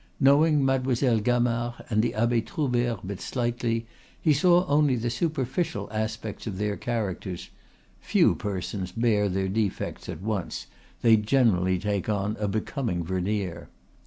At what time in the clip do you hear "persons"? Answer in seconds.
8.33-8.91